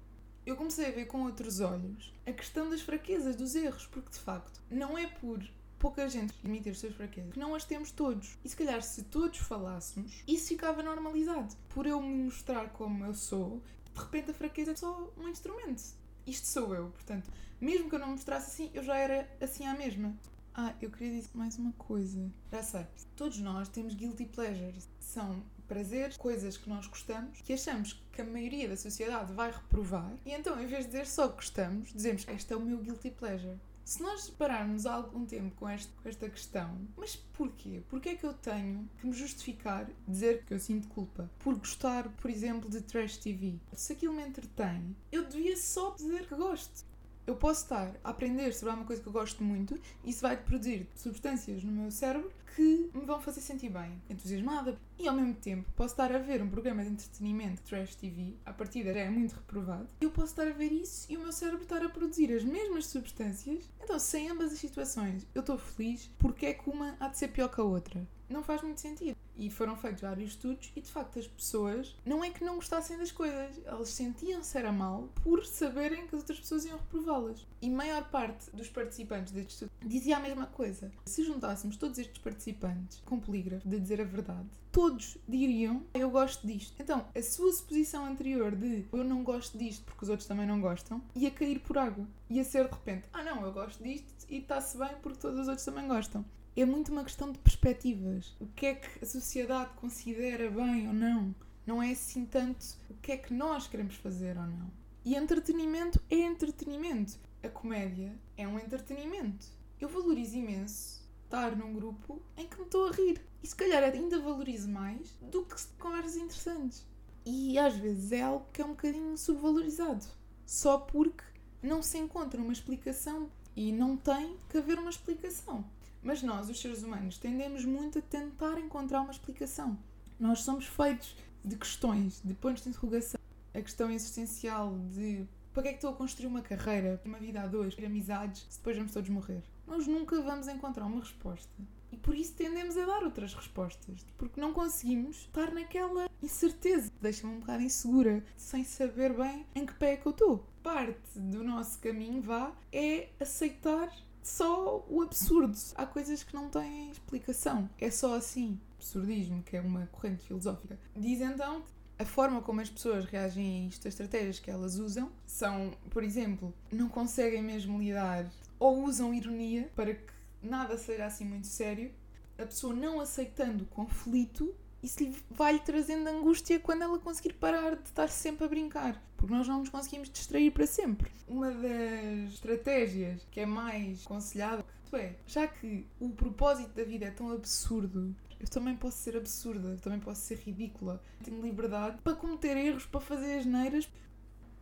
Eu 0.45 0.55
comecei 0.55 0.85
a 0.85 0.91
ver 0.91 1.05
com 1.05 1.23
outros 1.23 1.59
olhos 1.59 2.13
a 2.25 2.31
questão 2.31 2.69
das 2.69 2.81
fraquezas, 2.81 3.35
dos 3.35 3.55
erros, 3.55 3.87
porque 3.87 4.11
de 4.11 4.19
facto 4.19 4.61
não 4.69 4.97
é 4.97 5.07
por 5.07 5.43
pouca 5.79 6.07
gente 6.07 6.33
admitir 6.39 6.71
as 6.71 6.79
suas 6.79 6.95
fraquezas 6.95 7.33
que 7.33 7.39
não 7.39 7.55
as 7.55 7.65
temos 7.65 7.91
todos. 7.91 8.37
E 8.43 8.49
se 8.49 8.55
calhar 8.55 8.81
se 8.81 9.03
todos 9.03 9.39
falássemos, 9.39 10.23
isso 10.27 10.47
ficava 10.49 10.83
normalizado. 10.83 11.55
Por 11.69 11.85
eu 11.85 12.01
me 12.01 12.25
mostrar 12.25 12.69
como 12.69 13.05
eu 13.05 13.13
sou, 13.13 13.61
de 13.93 13.99
repente 13.99 14.31
a 14.31 14.33
fraqueza 14.33 14.71
é 14.71 14.75
só 14.75 15.11
um 15.17 15.27
instrumento. 15.27 15.83
Isto 16.25 16.47
sou 16.47 16.73
eu, 16.73 16.89
portanto, 16.89 17.31
mesmo 17.61 17.89
que 17.89 17.95
eu 17.95 17.99
não 17.99 18.09
mostrasse 18.09 18.51
assim, 18.51 18.71
eu 18.73 18.83
já 18.83 18.97
era 18.97 19.29
assim 19.39 19.65
à 19.65 19.73
mesma. 19.73 20.13
Ah, 20.53 20.73
eu 20.81 20.89
queria 20.89 21.19
dizer 21.19 21.29
mais 21.33 21.57
uma 21.57 21.73
coisa. 21.73 22.31
Já 22.51 22.63
sei. 22.63 22.87
Todos 23.15 23.39
nós 23.39 23.67
temos 23.67 23.93
guilty 23.93 24.25
pleasures. 24.25 24.87
São 24.99 25.43
prazeres, 25.67 26.15
coisas 26.17 26.57
que 26.57 26.69
nós 26.69 26.87
gostamos, 26.87 27.41
que 27.41 27.53
achamos 27.53 28.01
que 28.11 28.21
a 28.21 28.25
maioria 28.25 28.69
da 28.69 28.77
sociedade 28.77 29.33
vai 29.33 29.51
reprovar. 29.51 30.13
E 30.25 30.31
então, 30.31 30.61
em 30.61 30.67
vez 30.67 30.85
de 30.85 30.91
dizer 30.91 31.07
só 31.07 31.27
que 31.27 31.35
gostamos, 31.35 31.91
dizemos 31.93 32.25
este 32.27 32.53
é 32.53 32.55
o 32.55 32.61
meu 32.61 32.77
guilty 32.77 33.11
pleasure. 33.11 33.57
Se 33.85 34.01
nós 34.01 34.31
pararmos 34.31 34.87
algum 34.87 35.27
tempo 35.27 35.55
com, 35.57 35.67
com 35.67 36.09
esta 36.09 36.27
questão, 36.27 36.75
mas 36.97 37.15
porquê? 37.15 37.83
Porquê 37.87 38.09
é 38.09 38.15
que 38.15 38.25
eu 38.25 38.33
tenho 38.33 38.89
que 38.97 39.05
me 39.05 39.13
justificar, 39.13 39.87
dizer 40.07 40.43
que 40.43 40.55
eu 40.55 40.59
sinto 40.59 40.87
culpa 40.87 41.29
por 41.37 41.53
gostar, 41.55 42.09
por 42.09 42.31
exemplo, 42.31 42.67
de 42.67 42.81
trash 42.81 43.17
TV? 43.17 43.59
Se 43.73 43.93
aquilo 43.93 44.15
me 44.15 44.27
entretém, 44.27 44.95
eu 45.11 45.27
devia 45.27 45.55
só 45.55 45.91
dizer 45.91 46.27
que 46.27 46.33
gosto 46.33 46.83
eu 47.27 47.35
posso 47.35 47.63
estar 47.63 47.95
a 48.03 48.09
aprender 48.09 48.53
sobre 48.53 48.69
alguma 48.69 48.85
coisa 48.85 49.01
que 49.01 49.07
eu 49.07 49.13
gosto 49.13 49.43
muito 49.43 49.79
e 50.03 50.09
isso 50.09 50.21
vai 50.21 50.37
produzir 50.37 50.87
substâncias 50.95 51.63
no 51.63 51.71
meu 51.71 51.91
cérebro 51.91 52.31
que 52.55 52.89
me 52.93 53.05
vão 53.05 53.19
fazer 53.19 53.41
sentir 53.41 53.69
bem, 53.69 54.01
entusiasmada. 54.09 54.77
E 54.97 55.07
ao 55.07 55.15
mesmo 55.15 55.33
tempo 55.33 55.69
posso 55.75 55.93
estar 55.93 56.13
a 56.13 56.17
ver 56.17 56.41
um 56.41 56.49
programa 56.49 56.83
de 56.83 56.89
entretenimento, 56.89 57.61
Trash 57.63 57.95
TV, 57.95 58.33
a 58.45 58.53
partida 58.53 58.93
já 58.93 59.01
é 59.01 59.09
muito 59.09 59.33
reprovado, 59.33 59.87
eu 59.99 60.09
posso 60.09 60.27
estar 60.27 60.47
a 60.47 60.53
ver 60.53 60.71
isso 60.71 61.05
e 61.11 61.17
o 61.17 61.21
meu 61.21 61.33
cérebro 61.33 61.63
estar 61.63 61.83
a 61.83 61.89
produzir 61.89 62.33
as 62.33 62.43
mesmas 62.43 62.85
substâncias. 62.87 63.69
Então, 63.83 63.99
se 63.99 64.17
em 64.17 64.29
ambas 64.29 64.53
as 64.53 64.59
situações 64.59 65.27
eu 65.35 65.41
estou 65.41 65.57
feliz, 65.57 66.09
porque 66.17 66.45
é 66.45 66.53
que 66.53 66.69
uma 66.69 66.95
há 66.99 67.09
de 67.09 67.17
ser 67.17 67.27
pior 67.27 67.49
que 67.49 67.59
a 67.59 67.63
outra? 67.63 68.07
Não 68.29 68.43
faz 68.43 68.61
muito 68.61 68.81
sentido. 68.81 69.15
E 69.37 69.49
foram 69.49 69.75
feitos 69.75 70.01
vários 70.01 70.31
estudos 70.31 70.71
e 70.75 70.81
de 70.81 70.89
facto 70.89 71.19
as 71.19 71.27
pessoas 71.27 71.95
não 72.05 72.23
é 72.23 72.29
que 72.29 72.43
não 72.43 72.55
gostassem 72.55 72.97
das 72.97 73.11
coisas, 73.11 73.59
elas 73.65 73.89
sentiam-se 73.89 74.57
era 74.57 74.71
mal 74.71 75.09
por 75.23 75.45
saberem 75.45 76.07
que 76.07 76.15
as 76.15 76.21
outras 76.21 76.39
pessoas 76.39 76.65
iam 76.65 76.77
reprová-las. 76.77 77.45
E 77.61 77.69
maior 77.69 78.09
parte 78.09 78.49
dos 78.51 78.69
participantes 78.69 79.33
deste 79.33 79.51
estudo 79.51 79.71
dizia 79.85 80.17
a 80.17 80.19
mesma 80.21 80.45
coisa. 80.47 80.91
Se 81.05 81.23
juntássemos 81.23 81.75
todos 81.75 81.99
estes 81.99 82.17
participantes 82.19 83.01
com 83.05 83.19
polígrafo 83.19 83.67
de 83.67 83.79
dizer 83.79 83.99
a 83.99 84.05
verdade, 84.05 84.47
todos 84.71 85.17
diriam 85.27 85.83
eu 85.93 86.09
gosto 86.09 86.45
disto. 86.47 86.75
Então, 86.79 87.05
a 87.15 87.21
sua 87.21 87.51
suposição 87.51 88.05
anterior 88.05 88.55
de 88.55 88.85
eu 88.91 89.03
não 89.03 89.23
gosto 89.23 89.57
disto 89.57 89.83
porque 89.85 90.05
os 90.05 90.09
outros 90.09 90.27
também 90.27 90.47
não 90.47 90.61
gostam 90.61 91.01
ia 91.13 91.31
cair 91.31 91.59
por 91.59 91.77
água. 91.77 92.07
Ia 92.29 92.43
ser 92.43 92.65
de 92.65 92.73
repente, 92.73 93.03
ah 93.11 93.23
não, 93.23 93.45
eu 93.45 93.51
gosto 93.51 93.83
disto 93.83 94.07
e 94.29 94.37
está-se 94.37 94.77
bem 94.77 94.95
porque 95.01 95.19
todos 95.19 95.39
os 95.39 95.47
outros 95.47 95.65
também 95.65 95.87
gostam 95.87 96.25
é 96.61 96.65
muito 96.65 96.91
uma 96.91 97.03
questão 97.03 97.31
de 97.31 97.39
perspectivas. 97.39 98.35
O 98.39 98.47
que 98.47 98.67
é 98.67 98.75
que 98.75 99.03
a 99.03 99.07
sociedade 99.07 99.71
considera 99.75 100.49
bem 100.49 100.87
ou 100.87 100.93
não? 100.93 101.35
Não 101.65 101.83
é 101.83 101.91
assim 101.91 102.25
tanto 102.25 102.65
o 102.89 102.93
que 102.95 103.11
é 103.11 103.17
que 103.17 103.33
nós 103.33 103.67
queremos 103.67 103.95
fazer 103.95 104.37
ou 104.37 104.45
não. 104.45 104.71
E 105.03 105.15
entretenimento 105.15 105.99
é 106.09 106.15
entretenimento. 106.15 107.19
A 107.43 107.49
comédia 107.49 108.17
é 108.37 108.47
um 108.47 108.57
entretenimento. 108.57 109.47
Eu 109.79 109.89
valorizo 109.89 110.37
imenso 110.37 111.03
estar 111.25 111.55
num 111.55 111.73
grupo 111.73 112.21
em 112.37 112.47
que 112.47 112.57
me 112.57 112.63
estou 112.63 112.87
a 112.87 112.91
rir. 112.91 113.21
E 113.43 113.47
se 113.47 113.55
calhar 113.55 113.83
ainda 113.83 114.19
valorizo 114.19 114.69
mais 114.69 115.15
do 115.21 115.43
que 115.43 115.55
conversas 115.77 116.15
interessantes. 116.15 116.85
E 117.25 117.59
às 117.59 117.75
vezes 117.75 118.11
é 118.11 118.21
algo 118.21 118.47
que 118.53 118.61
é 118.61 118.65
um 118.65 118.69
bocadinho 118.69 119.17
subvalorizado. 119.17 120.05
Só 120.45 120.77
porque 120.77 121.23
não 121.61 121.81
se 121.81 121.97
encontra 121.97 122.41
uma 122.41 122.53
explicação 122.53 123.29
e 123.55 123.71
não 123.71 123.97
tem 123.97 124.37
que 124.49 124.57
haver 124.57 124.79
uma 124.79 124.89
explicação. 124.89 125.65
Mas 126.05 126.21
nós, 126.21 126.51
os 126.51 126.61
seres 126.61 126.83
humanos, 126.83 127.17
tendemos 127.17 127.65
muito 127.65 127.97
a 127.97 128.01
tentar 128.03 128.59
encontrar 128.59 129.01
uma 129.01 129.09
explicação. 129.09 129.75
Nós 130.19 130.41
somos 130.41 130.67
feitos 130.67 131.17
de 131.43 131.55
questões, 131.55 132.21
de 132.23 132.31
pontos 132.35 132.61
de 132.61 132.69
interrogação. 132.69 133.19
A 133.51 133.59
questão 133.59 133.89
existencial 133.89 134.77
de 134.93 135.27
para 135.51 135.63
que 135.63 135.69
é 135.69 135.71
que 135.71 135.77
estou 135.77 135.89
a 135.89 135.95
construir 135.95 136.27
uma 136.27 136.41
carreira, 136.41 137.01
uma 137.03 137.17
vida 137.17 137.41
a 137.41 137.47
dois, 137.47 137.75
amizades, 137.83 138.45
se 138.49 138.59
depois 138.59 138.77
vamos 138.77 138.91
todos 138.91 139.09
morrer? 139.09 139.41
Nós 139.65 139.87
nunca 139.87 140.21
vamos 140.21 140.47
encontrar 140.47 140.85
uma 140.85 140.99
resposta. 140.99 141.49
E 141.91 141.97
por 141.97 142.13
isso 142.13 142.33
tendemos 142.33 142.77
a 142.77 142.85
dar 142.85 143.03
outras 143.03 143.33
respostas, 143.33 144.05
porque 144.15 144.39
não 144.39 144.53
conseguimos 144.53 145.21
estar 145.21 145.51
naquela 145.51 146.07
incerteza. 146.21 146.91
Deixa-me 147.01 147.33
um 147.33 147.39
bocado 147.39 147.63
insegura, 147.63 148.23
sem 148.37 148.63
saber 148.63 149.13
bem 149.13 149.43
em 149.55 149.65
que 149.65 149.73
pé 149.73 149.93
é 149.93 149.97
que 149.97 150.05
eu 150.05 150.11
estou. 150.11 150.45
Parte 150.61 151.17
do 151.17 151.43
nosso 151.43 151.79
caminho, 151.79 152.21
vá, 152.21 152.53
é 152.71 153.09
aceitar 153.19 153.91
só 154.27 154.85
o 154.89 155.01
absurdo. 155.01 155.57
Há 155.75 155.85
coisas 155.85 156.23
que 156.23 156.33
não 156.33 156.49
têm 156.49 156.91
explicação. 156.91 157.69
É 157.79 157.89
só 157.89 158.15
assim. 158.15 158.59
Absurdismo, 158.75 159.41
que 159.43 159.55
é 159.55 159.61
uma 159.61 159.87
corrente 159.87 160.25
filosófica. 160.25 160.77
Diz 160.95 161.21
então 161.21 161.63
a 161.97 162.05
forma 162.05 162.41
como 162.41 162.59
as 162.59 162.69
pessoas 162.69 163.05
reagem 163.05 163.45
a 163.45 163.69
isto, 163.69 163.87
as 163.87 163.93
estratégias 163.93 164.39
que 164.39 164.51
elas 164.51 164.77
usam, 164.77 165.11
são, 165.25 165.71
por 165.89 166.03
exemplo, 166.03 166.53
não 166.71 166.89
conseguem 166.89 167.41
mesmo 167.41 167.79
lidar 167.79 168.29
ou 168.59 168.83
usam 168.83 169.13
ironia 169.13 169.71
para 169.75 169.95
que 169.95 170.13
nada 170.41 170.77
seja 170.77 171.05
assim 171.05 171.25
muito 171.25 171.47
sério. 171.47 171.91
A 172.37 172.45
pessoa 172.45 172.73
não 172.73 172.99
aceitando 172.99 173.63
o 173.63 173.67
conflito, 173.67 174.53
isso 174.85 175.23
vai-lhe 175.29 175.59
trazendo 175.59 176.07
angústia 176.07 176.59
quando 176.59 176.83
ela 176.83 176.99
conseguir 176.99 177.33
parar 177.33 177.75
de 177.75 177.83
estar 177.89 178.07
sempre 178.07 178.45
a 178.45 178.47
brincar. 178.47 179.01
Porque 179.17 179.33
nós 179.33 179.47
não 179.47 179.59
nos 179.59 179.69
conseguimos 179.69 180.09
distrair 180.09 180.51
para 180.51 180.67
sempre. 180.67 181.11
Uma 181.27 181.51
das 181.51 182.33
estratégias 182.33 183.25
que 183.31 183.39
é 183.39 183.45
mais 183.45 184.05
aconselhada 184.05 184.65
é, 184.93 185.15
já 185.27 185.45
que 185.45 185.85
o 185.99 186.09
propósito 186.11 186.69
da 186.73 186.83
vida 186.85 187.05
é 187.05 187.11
tão 187.11 187.29
absurdo 187.29 188.15
eu 188.39 188.47
também 188.47 188.75
posso 188.75 188.97
ser 188.97 189.15
absurda, 189.17 189.69
eu 189.69 189.79
também 189.79 189.99
posso 189.99 190.21
ser 190.21 190.37
ridícula. 190.37 191.01
Tenho 191.23 191.41
liberdade 191.41 191.97
para 192.03 192.15
cometer 192.15 192.55
erros, 192.57 192.85
para 192.85 192.99
fazer 192.99 193.39
as 193.39 193.45
neiras, 193.45 193.89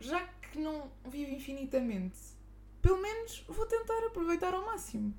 já 0.00 0.20
que 0.50 0.58
não 0.58 0.90
vivo 1.08 1.32
infinitamente. 1.32 2.18
Pelo 2.80 3.00
menos 3.00 3.44
vou 3.48 3.66
tentar 3.66 4.06
aproveitar 4.06 4.54
ao 4.54 4.64
máximo. 4.64 5.14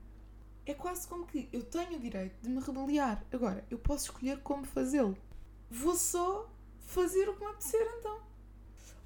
É 0.65 0.73
quase 0.73 1.07
como 1.07 1.25
que 1.25 1.47
eu 1.53 1.63
tenho 1.63 1.97
o 1.97 1.99
direito 1.99 2.41
de 2.41 2.49
me 2.49 2.59
rebeliar. 2.59 3.23
Agora, 3.31 3.65
eu 3.69 3.77
posso 3.77 4.05
escolher 4.05 4.41
como 4.41 4.65
fazê-lo. 4.65 5.17
Vou 5.69 5.95
só 5.95 6.51
fazer 6.79 7.29
o 7.29 7.35
que 7.35 7.39
me 7.41 7.51
apetecer 7.51 7.87
então. 7.99 8.19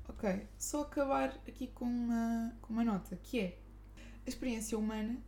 Ok, 0.07 0.47
só 0.57 0.81
acabar 0.81 1.29
aqui 1.47 1.67
com 1.67 1.85
uma, 1.85 2.53
com 2.61 2.73
uma 2.73 2.83
nota, 2.83 3.15
que 3.17 3.39
é 3.39 3.59
a 4.25 4.29
experiência 4.29 4.77
humana 4.77 5.21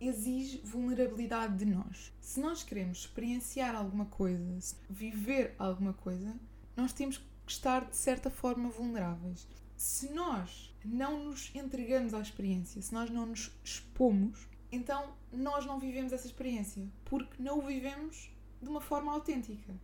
exige 0.00 0.60
vulnerabilidade 0.64 1.56
de 1.56 1.64
nós. 1.64 2.12
Se 2.20 2.40
nós 2.40 2.62
queremos 2.62 2.98
experienciar 2.98 3.74
alguma 3.74 4.06
coisa, 4.06 4.58
viver 4.88 5.54
alguma 5.58 5.92
coisa, 5.92 6.34
nós 6.76 6.92
temos 6.92 7.18
que 7.18 7.24
estar 7.46 7.84
de 7.88 7.96
certa 7.96 8.30
forma 8.30 8.68
vulneráveis. 8.70 9.46
Se 9.76 10.12
nós 10.12 10.74
não 10.84 11.24
nos 11.24 11.54
entregamos 11.54 12.14
à 12.14 12.20
experiência, 12.20 12.80
se 12.82 12.92
nós 12.92 13.10
não 13.10 13.26
nos 13.26 13.50
expomos, 13.62 14.46
então 14.74 15.14
nós 15.32 15.64
não 15.64 15.78
vivemos 15.78 16.12
essa 16.12 16.26
experiência, 16.26 16.86
porque 17.04 17.42
não 17.42 17.58
o 17.58 17.66
vivemos 17.66 18.30
de 18.60 18.68
uma 18.68 18.80
forma 18.80 19.12
autêntica. 19.12 19.74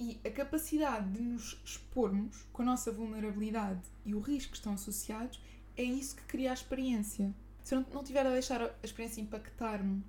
E 0.00 0.20
a 0.24 0.30
capacidade 0.30 1.10
de 1.10 1.20
nos 1.20 1.60
expormos 1.64 2.46
com 2.52 2.62
a 2.62 2.64
nossa 2.64 2.92
vulnerabilidade 2.92 3.82
e 4.04 4.14
o 4.14 4.20
risco 4.20 4.52
que 4.52 4.58
estão 4.58 4.74
associados 4.74 5.40
é 5.76 5.82
isso 5.82 6.16
que 6.16 6.22
cria 6.22 6.50
a 6.50 6.54
experiência 6.54 7.34
se 7.68 7.74
eu 7.74 7.84
não 7.92 8.02
tiver 8.02 8.26
a 8.26 8.30
deixar 8.30 8.62
a 8.62 8.72
experiência 8.82 9.20
impactar-me, 9.20 10.02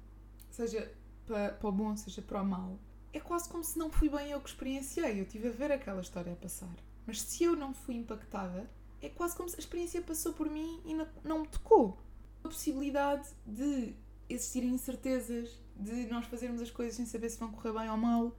seja 0.49 0.89
para, 1.25 1.51
para 1.51 1.67
o 1.67 1.71
bom, 1.73 1.93
seja 1.97 2.21
para 2.21 2.41
o 2.41 2.45
mal, 2.45 2.79
é 3.11 3.19
quase 3.19 3.49
como 3.49 3.65
se 3.65 3.77
não 3.77 3.91
fui 3.91 4.07
bem 4.07 4.31
eu 4.31 4.39
que 4.39 4.47
experienciei. 4.47 5.19
Eu 5.19 5.25
tive 5.25 5.49
a 5.49 5.51
ver 5.51 5.69
aquela 5.69 5.99
história 5.99 6.31
a 6.31 6.35
passar. 6.37 6.73
Mas 7.05 7.21
se 7.21 7.43
eu 7.43 7.57
não 7.57 7.73
fui 7.73 7.95
impactada, 7.95 8.71
é 9.01 9.09
quase 9.09 9.35
como 9.35 9.49
se 9.49 9.57
a 9.57 9.59
experiência 9.59 10.01
passou 10.01 10.31
por 10.31 10.49
mim 10.49 10.79
e 10.85 10.93
não, 10.93 11.05
não 11.21 11.39
me 11.39 11.49
tocou. 11.49 11.97
A 12.45 12.47
possibilidade 12.47 13.27
de 13.45 13.93
existirem 14.29 14.69
incertezas, 14.69 15.59
de 15.75 16.05
nós 16.07 16.25
fazermos 16.25 16.61
as 16.61 16.71
coisas 16.71 16.95
sem 16.95 17.05
saber 17.05 17.29
se 17.29 17.39
vão 17.39 17.51
correr 17.51 17.73
bem 17.73 17.89
ou 17.89 17.97
mal, 17.97 18.37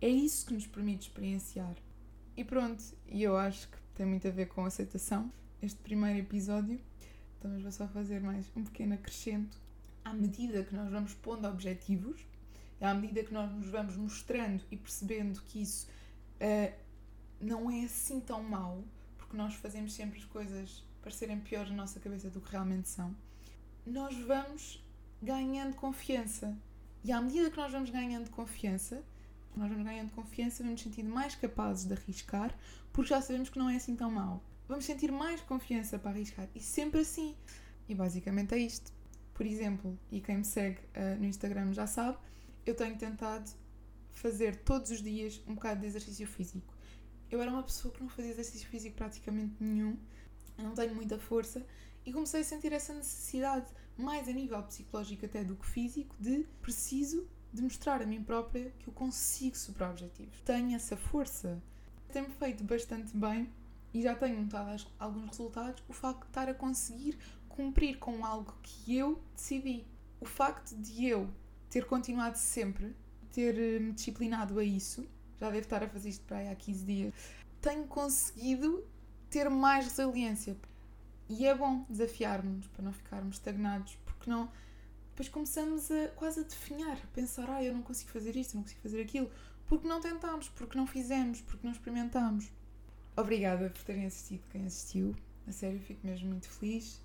é 0.00 0.08
isso 0.08 0.46
que 0.46 0.54
nos 0.54 0.66
permite 0.66 1.08
experienciar. 1.08 1.74
E 2.36 2.44
pronto, 2.44 2.82
e 3.06 3.22
eu 3.22 3.36
acho 3.36 3.68
que 3.68 3.78
tem 3.94 4.06
muito 4.06 4.26
a 4.26 4.30
ver 4.30 4.46
com 4.46 4.64
aceitação. 4.64 5.32
Este 5.60 5.80
primeiro 5.80 6.18
episódio 6.18 6.80
então, 7.38 7.52
mas 7.52 7.62
vou 7.62 7.70
só 7.70 7.86
fazer 7.86 8.20
mais 8.20 8.50
um 8.56 8.64
pequeno 8.64 8.94
acrescento. 8.94 9.56
À 10.04 10.12
medida 10.12 10.64
que 10.64 10.74
nós 10.74 10.90
vamos 10.90 11.14
pondo 11.14 11.46
objetivos, 11.46 12.20
à 12.80 12.92
medida 12.92 13.22
que 13.22 13.32
nós 13.32 13.50
nos 13.52 13.68
vamos 13.68 13.96
mostrando 13.96 14.64
e 14.72 14.76
percebendo 14.76 15.40
que 15.42 15.62
isso 15.62 15.86
uh, 16.40 16.74
não 17.40 17.70
é 17.70 17.84
assim 17.84 18.18
tão 18.18 18.42
mau, 18.42 18.82
porque 19.16 19.36
nós 19.36 19.54
fazemos 19.54 19.92
sempre 19.92 20.18
as 20.18 20.24
coisas 20.24 20.84
parecerem 21.00 21.38
piores 21.38 21.70
na 21.70 21.76
nossa 21.76 22.00
cabeça 22.00 22.28
do 22.28 22.40
que 22.40 22.50
realmente 22.50 22.88
são, 22.88 23.14
nós 23.86 24.16
vamos 24.18 24.84
ganhando 25.22 25.74
confiança. 25.76 26.56
E 27.04 27.12
à 27.12 27.20
medida 27.20 27.50
que 27.50 27.56
nós 27.56 27.72
vamos 27.72 27.90
ganhando 27.90 28.30
confiança, 28.30 29.02
nós 29.56 29.68
vamos 29.68 29.84
ganhando 29.84 30.10
confiança, 30.12 30.62
vamos 30.62 30.80
sentindo 30.80 31.10
mais 31.10 31.34
capazes 31.34 31.84
de 31.84 31.94
arriscar, 31.94 32.56
porque 32.92 33.10
já 33.10 33.20
sabemos 33.20 33.48
que 33.48 33.58
não 33.58 33.68
é 33.68 33.76
assim 33.76 33.96
tão 33.96 34.10
mau 34.10 34.42
vamos 34.68 34.84
sentir 34.84 35.10
mais 35.10 35.40
confiança 35.40 35.98
para 35.98 36.10
arriscar. 36.10 36.46
E 36.54 36.60
sempre 36.60 37.00
assim. 37.00 37.34
E 37.88 37.94
basicamente 37.94 38.54
é 38.54 38.58
isto. 38.58 38.92
Por 39.32 39.46
exemplo, 39.46 39.98
e 40.12 40.20
quem 40.20 40.38
me 40.38 40.44
segue 40.44 40.78
uh, 40.78 41.18
no 41.18 41.24
Instagram 41.24 41.72
já 41.72 41.86
sabe, 41.86 42.18
eu 42.66 42.74
tenho 42.74 42.96
tentado 42.98 43.50
fazer 44.12 44.56
todos 44.56 44.90
os 44.90 45.02
dias 45.02 45.40
um 45.46 45.54
bocado 45.54 45.80
de 45.80 45.86
exercício 45.86 46.26
físico. 46.26 46.74
Eu 47.30 47.40
era 47.40 47.50
uma 47.50 47.62
pessoa 47.62 47.92
que 47.94 48.00
não 48.00 48.08
fazia 48.08 48.32
exercício 48.32 48.68
físico 48.68 48.96
praticamente 48.96 49.54
nenhum, 49.60 49.96
não 50.56 50.74
tenho 50.74 50.94
muita 50.94 51.18
força, 51.18 51.64
e 52.04 52.12
comecei 52.12 52.40
a 52.40 52.44
sentir 52.44 52.72
essa 52.72 52.92
necessidade, 52.92 53.66
mais 53.98 54.28
a 54.28 54.32
nível 54.32 54.62
psicológico 54.62 55.26
até 55.26 55.44
do 55.44 55.56
que 55.56 55.66
físico, 55.66 56.14
de 56.18 56.46
preciso 56.62 57.28
de 57.52 57.62
mostrar 57.62 58.02
a 58.02 58.06
mim 58.06 58.22
própria 58.22 58.72
que 58.78 58.88
eu 58.88 58.92
consigo 58.92 59.56
superar 59.56 59.90
objetivos. 59.90 60.40
Tenho 60.42 60.76
essa 60.76 60.96
força. 60.96 61.60
Tem-me 62.12 62.28
feito 62.28 62.64
bastante 62.64 63.16
bem 63.16 63.50
e 63.92 64.02
já 64.02 64.14
tenho 64.14 64.40
notado 64.40 64.86
alguns 64.98 65.28
resultados, 65.30 65.82
o 65.88 65.92
facto 65.92 66.22
de 66.22 66.28
estar 66.28 66.48
a 66.48 66.54
conseguir 66.54 67.18
cumprir 67.48 67.98
com 67.98 68.24
algo 68.24 68.54
que 68.62 68.96
eu 68.96 69.20
decidi. 69.34 69.84
O 70.20 70.26
facto 70.26 70.76
de 70.76 71.06
eu 71.06 71.28
ter 71.70 71.84
continuado 71.86 72.38
sempre, 72.38 72.94
ter 73.32 73.58
eh, 73.58 73.78
me 73.78 73.92
disciplinado 73.92 74.58
a 74.58 74.64
isso, 74.64 75.08
já 75.38 75.46
devo 75.50 75.58
estar 75.60 75.82
a 75.82 75.88
fazer 75.88 76.08
isto 76.08 76.24
para 76.24 76.38
aí 76.38 76.48
há 76.48 76.54
15 76.54 76.84
dias, 76.84 77.14
tenho 77.60 77.84
conseguido 77.86 78.84
ter 79.30 79.48
mais 79.48 79.84
resiliência. 79.86 80.56
E 81.28 81.46
é 81.46 81.54
bom 81.54 81.84
desafiar-nos 81.88 82.66
para 82.68 82.84
não 82.84 82.92
ficarmos 82.92 83.36
estagnados, 83.36 83.96
porque 84.04 84.30
não. 84.30 84.50
Depois 85.10 85.28
começamos 85.28 85.90
a 85.90 86.08
quase 86.08 86.40
a 86.40 86.42
definhar, 86.44 86.96
a 86.96 87.06
pensar, 87.14 87.50
ah, 87.50 87.62
eu 87.62 87.74
não 87.74 87.82
consigo 87.82 88.10
fazer 88.10 88.36
isto, 88.36 88.54
eu 88.54 88.58
não 88.58 88.62
consigo 88.62 88.80
fazer 88.80 89.02
aquilo, 89.02 89.30
porque 89.66 89.86
não 89.86 90.00
tentámos, 90.00 90.48
porque 90.48 90.78
não 90.78 90.86
fizemos, 90.86 91.40
porque 91.40 91.66
não 91.66 91.72
experimentámos. 91.72 92.48
Obrigada 93.16 93.68
por 93.68 93.82
terem 93.82 94.06
assistido, 94.06 94.42
quem 94.50 94.64
assistiu. 94.64 95.14
A 95.46 95.52
sério, 95.52 95.80
fico 95.80 96.06
mesmo 96.06 96.28
muito 96.28 96.48
feliz. 96.48 97.00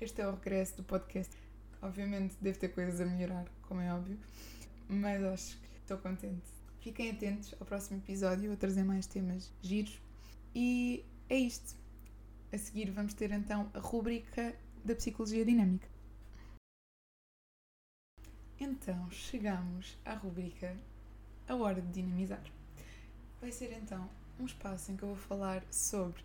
Este 0.00 0.20
é 0.20 0.26
o 0.26 0.34
regresso 0.34 0.76
do 0.76 0.82
podcast. 0.82 1.32
Obviamente, 1.80 2.36
deve 2.40 2.58
ter 2.58 2.68
coisas 2.68 3.00
a 3.00 3.06
melhorar, 3.06 3.46
como 3.62 3.80
é 3.80 3.94
óbvio, 3.94 4.18
mas 4.88 5.22
acho 5.22 5.56
que 5.58 5.78
estou 5.82 5.98
contente. 5.98 6.42
Fiquem 6.80 7.10
atentos 7.10 7.54
ao 7.60 7.66
próximo 7.66 7.98
episódio, 7.98 8.52
a 8.52 8.56
trazer 8.56 8.84
mais 8.84 9.06
temas 9.06 9.52
giros. 9.62 10.00
E 10.54 11.04
é 11.28 11.36
isto. 11.36 11.76
A 12.52 12.58
seguir, 12.58 12.90
vamos 12.92 13.12
ter 13.12 13.32
então 13.32 13.68
a 13.74 13.80
rúbrica 13.80 14.56
da 14.84 14.94
psicologia 14.94 15.44
dinâmica. 15.44 15.88
Então, 18.58 19.10
chegamos 19.10 19.98
à 20.04 20.14
rúbrica 20.14 20.76
A 21.48 21.56
Hora 21.56 21.82
de 21.82 21.92
Dinamizar. 21.92 22.42
Vai 23.40 23.50
ser 23.50 23.72
então 23.72 24.08
um 24.38 24.46
espaço 24.46 24.92
em 24.92 24.96
que 24.96 25.02
eu 25.02 25.08
vou 25.08 25.16
falar 25.16 25.64
sobre 25.72 26.22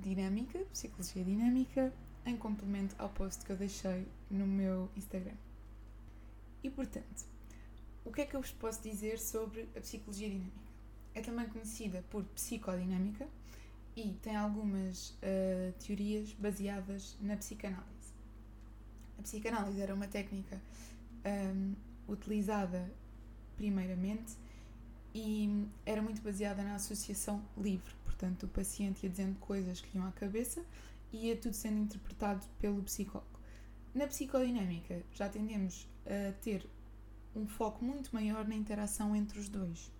dinâmica, 0.00 0.58
psicologia 0.72 1.24
dinâmica, 1.24 1.92
em 2.26 2.36
complemento 2.36 2.96
ao 2.98 3.08
post 3.08 3.44
que 3.44 3.52
eu 3.52 3.56
deixei 3.56 4.06
no 4.28 4.46
meu 4.46 4.90
Instagram. 4.96 5.36
E 6.62 6.68
portanto, 6.68 7.24
o 8.04 8.12
que 8.12 8.22
é 8.22 8.26
que 8.26 8.34
eu 8.34 8.40
vos 8.40 8.50
posso 8.50 8.82
dizer 8.82 9.20
sobre 9.20 9.68
a 9.76 9.80
psicologia 9.80 10.28
dinâmica? 10.28 10.60
É 11.14 11.20
também 11.20 11.48
conhecida 11.48 12.04
por 12.10 12.24
psicodinâmica 12.24 13.28
e 13.96 14.12
tem 14.22 14.36
algumas 14.36 15.10
uh, 15.10 15.72
teorias 15.84 16.32
baseadas 16.34 17.16
na 17.20 17.36
psicanálise. 17.36 18.12
A 19.18 19.22
psicanálise 19.22 19.80
era 19.80 19.94
uma 19.94 20.06
técnica 20.06 20.60
um, 21.24 21.28
ehm, 21.28 21.74
utilizada 22.06 22.92
primeiramente 23.56 24.36
e 25.14 25.66
era 25.86 26.02
muito 26.02 26.20
baseada 26.20 26.62
na 26.62 26.74
associação 26.74 27.42
livre, 27.56 27.94
portanto, 28.04 28.42
o 28.42 28.48
paciente 28.48 29.04
ia 29.04 29.10
dizendo 29.10 29.38
coisas 29.38 29.80
que 29.80 29.96
iam 29.96 30.06
à 30.06 30.12
cabeça 30.12 30.62
e 31.10 31.28
ia 31.28 31.36
tudo 31.36 31.54
sendo 31.54 31.78
interpretado 31.78 32.46
pelo 32.58 32.82
psicólogo. 32.82 33.40
Na 33.94 34.06
psicodinâmica, 34.06 35.02
já 35.14 35.26
tendemos 35.26 35.88
a 36.04 36.32
ter 36.42 36.68
um 37.34 37.46
foco 37.46 37.82
muito 37.82 38.14
maior 38.14 38.46
na 38.46 38.54
interação 38.54 39.16
entre 39.16 39.38
os 39.38 39.48
dois. 39.48 39.90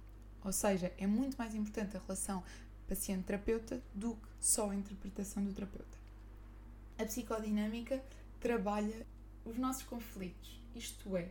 Ou 0.44 0.52
seja, 0.52 0.92
é 0.98 1.06
muito 1.06 1.36
mais 1.36 1.54
importante 1.54 1.96
a 1.96 2.00
relação 2.00 2.44
paciente-terapeuta 2.88 3.81
do 3.95 4.14
que 4.14 4.28
só 4.40 4.71
a 4.71 4.75
interpretação 4.75 5.45
do 5.45 5.52
terapeuta. 5.52 5.99
A 6.99 7.05
psicodinâmica 7.05 8.02
trabalha 8.40 9.07
os 9.45 9.57
nossos 9.57 9.83
conflitos, 9.83 10.61
isto 10.75 11.16
é, 11.16 11.31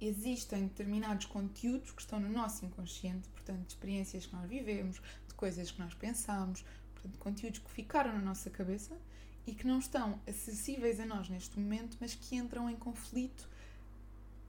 existem 0.00 0.66
determinados 0.66 1.26
conteúdos 1.26 1.92
que 1.92 2.02
estão 2.02 2.18
no 2.18 2.28
nosso 2.28 2.64
inconsciente, 2.64 3.28
portanto, 3.28 3.60
de 3.60 3.68
experiências 3.68 4.26
que 4.26 4.34
nós 4.34 4.48
vivemos, 4.48 5.00
de 5.28 5.34
coisas 5.34 5.70
que 5.70 5.80
nós 5.80 5.94
pensamos, 5.94 6.64
portanto, 6.94 7.18
conteúdos 7.18 7.60
que 7.60 7.70
ficaram 7.70 8.12
na 8.12 8.20
nossa 8.20 8.50
cabeça 8.50 8.96
e 9.46 9.54
que 9.54 9.66
não 9.66 9.78
estão 9.78 10.20
acessíveis 10.26 10.98
a 11.00 11.06
nós 11.06 11.28
neste 11.28 11.58
momento, 11.58 11.96
mas 12.00 12.14
que 12.14 12.36
entram 12.36 12.68
em 12.68 12.76
conflito 12.76 13.48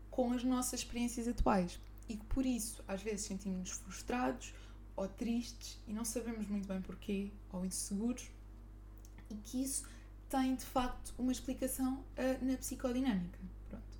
com 0.10 0.32
as 0.34 0.44
nossas 0.44 0.82
experiências 0.82 1.28
atuais. 1.28 1.80
E 2.10 2.16
que 2.16 2.26
por 2.26 2.46
isso, 2.46 2.84
às 2.88 3.02
vezes, 3.02 3.26
sentimos-nos 3.26 3.72
frustrados 3.72 4.54
ou 4.96 5.08
tristes 5.08 5.80
e 5.88 5.94
não 5.94 6.06
sabemos 6.06 6.48
muito 6.48 6.68
bem 6.68 6.82
porquê, 6.82 7.32
ou 7.52 7.66
inseguros, 7.66 8.30
e 9.30 9.36
que 9.36 9.64
isso 9.64 9.88
tem 10.30 10.56
de 10.56 10.66
facto 10.66 11.14
uma 11.18 11.32
explicação 11.32 12.04
uh, 12.18 12.46
na 12.46 12.58
psicodinâmica. 12.58 13.40
Pronto. 13.70 13.98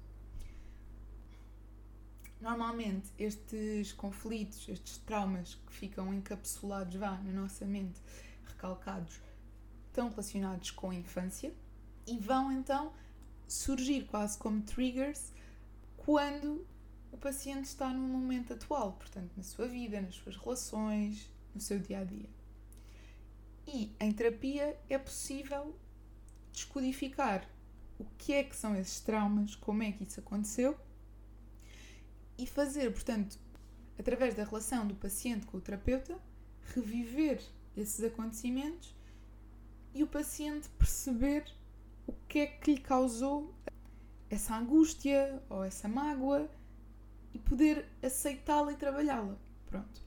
Normalmente, 2.42 3.10
estes 3.18 3.92
conflitos, 3.94 4.68
estes 4.68 4.98
traumas 5.00 5.56
que 5.68 5.74
ficam 5.74 6.14
encapsulados 6.14 6.96
vá, 6.96 7.18
na 7.22 7.32
nossa 7.32 7.66
mente, 7.66 8.00
recalcados, 8.46 9.20
estão 9.88 10.10
relacionados 10.10 10.72
com 10.72 10.90
a 10.90 10.96
infância 10.96 11.54
e 12.08 12.18
vão 12.18 12.52
então 12.52 12.92
surgir 13.48 14.06
quase 14.06 14.38
como 14.38 14.62
triggers 14.62 15.32
quando 15.98 16.66
o 17.14 17.18
paciente 17.18 17.66
está 17.66 17.94
no 17.94 18.08
momento 18.08 18.54
atual, 18.54 18.94
portanto, 18.94 19.32
na 19.38 19.44
sua 19.44 19.68
vida, 19.68 20.02
nas 20.02 20.16
suas 20.16 20.36
relações, 20.36 21.32
no 21.54 21.62
seu 21.62 21.78
dia 21.78 22.00
a 22.00 22.04
dia. 22.04 22.28
E 23.68 23.96
em 24.00 24.12
terapia 24.12 24.76
é 24.90 24.98
possível 24.98 25.76
descodificar 26.52 27.48
o 28.00 28.06
que 28.18 28.34
é 28.34 28.44
que 28.44 28.56
são 28.56 28.76
esses 28.76 29.00
traumas, 29.00 29.56
como 29.56 29.84
é 29.84 29.92
que 29.92 30.04
isso 30.04 30.20
aconteceu 30.20 30.76
e 32.36 32.48
fazer, 32.48 32.92
portanto, 32.92 33.38
através 33.98 34.34
da 34.34 34.44
relação 34.44 34.88
do 34.88 34.96
paciente 34.96 35.46
com 35.46 35.58
o 35.58 35.62
terapeuta, 35.62 36.20
reviver 36.74 37.42
esses 37.78 38.04
acontecimentos 38.04 38.94
e 39.94 40.02
o 40.02 40.08
paciente 40.08 40.68
perceber 40.80 41.46
o 42.08 42.14
que 42.28 42.40
é 42.40 42.48
que 42.48 42.74
lhe 42.74 42.82
causou 42.82 43.54
essa 44.32 44.56
angústia 44.58 45.40
ou 45.48 45.64
essa 45.64 45.88
mágoa 45.88 46.50
e 47.34 47.40
poder 47.40 47.86
aceitá-la 48.02 48.72
e 48.72 48.76
trabalhá-la. 48.76 49.38
Pronto. 49.68 50.02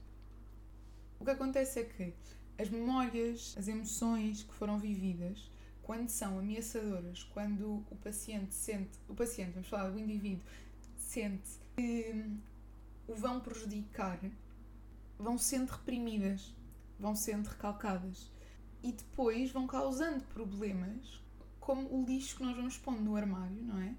O 1.19 1.25
que 1.25 1.31
acontece 1.31 1.79
é 1.79 1.83
que 1.83 2.13
as 2.57 2.69
memórias, 2.69 3.55
as 3.57 3.67
emoções 3.67 4.43
que 4.43 4.53
foram 4.53 4.79
vividas, 4.79 5.51
quando 5.83 6.09
são 6.09 6.39
ameaçadoras, 6.39 7.23
quando 7.23 7.85
o 7.89 7.95
paciente 8.03 8.53
sente, 8.53 8.99
o 9.07 9.13
paciente, 9.13 9.53
vamos 9.53 9.69
falar 9.69 9.89
do 9.89 9.99
indivíduo, 9.99 10.45
sente 10.97 11.49
que 11.75 12.25
o 13.07 13.15
vão 13.15 13.39
prejudicar, 13.39 14.19
vão 15.17 15.37
sendo 15.37 15.69
reprimidas, 15.69 16.53
vão 16.99 17.15
sendo 17.15 17.47
recalcadas 17.47 18.29
e 18.83 18.91
depois 18.91 19.51
vão 19.51 19.65
causando 19.65 20.23
problemas, 20.25 21.21
como 21.59 21.87
o 21.93 22.05
lixo 22.05 22.37
que 22.37 22.43
nós 22.43 22.55
vamos 22.55 22.77
pondo 22.77 23.01
no 23.01 23.15
armário, 23.15 23.63
não 23.63 23.79
é? 23.79 23.95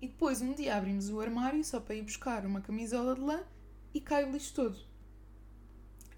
E 0.00 0.08
depois 0.08 0.40
um 0.40 0.54
dia 0.54 0.76
abrimos 0.76 1.10
o 1.10 1.20
armário 1.20 1.62
só 1.62 1.78
para 1.78 1.94
ir 1.94 2.02
buscar 2.02 2.46
uma 2.46 2.60
camisola 2.60 3.14
de 3.14 3.20
lã 3.20 3.42
e 3.92 4.00
cai 4.00 4.24
o 4.24 4.32
lixo 4.32 4.54
todo. 4.54 4.78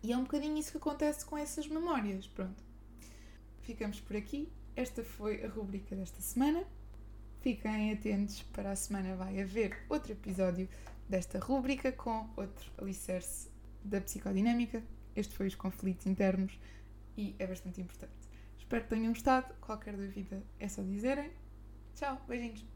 E 0.02 0.12
é 0.12 0.16
um 0.16 0.22
bocadinho 0.22 0.56
isso 0.58 0.72
que 0.72 0.78
acontece 0.78 1.24
com 1.24 1.36
essas 1.36 1.66
memórias. 1.66 2.26
Pronto. 2.26 2.62
Ficamos 3.62 4.00
por 4.00 4.16
aqui. 4.16 4.48
Esta 4.74 5.02
foi 5.04 5.44
a 5.44 5.48
rubrica 5.48 5.94
desta 5.94 6.20
semana. 6.20 6.64
Fiquem 7.40 7.92
atentos, 7.92 8.42
para 8.52 8.70
a 8.70 8.76
semana 8.76 9.16
vai 9.16 9.40
haver 9.40 9.84
outro 9.88 10.12
episódio 10.12 10.68
desta 11.08 11.40
rubrica 11.40 11.90
com 11.90 12.30
outro 12.36 12.70
alicerce 12.78 13.50
da 13.84 14.00
psicodinâmica. 14.00 14.82
Este 15.14 15.34
foi 15.34 15.48
os 15.48 15.56
conflitos 15.56 16.06
internos 16.06 16.58
e 17.16 17.34
é 17.38 17.46
bastante 17.46 17.80
importante. 17.80 18.12
Espero 18.58 18.84
que 18.84 18.90
tenham 18.90 19.12
gostado. 19.12 19.52
Qualquer 19.60 19.96
dúvida 19.96 20.42
é 20.58 20.68
só 20.68 20.82
dizerem. 20.82 21.30
Tchau, 21.94 22.20
beijinhos. 22.28 22.72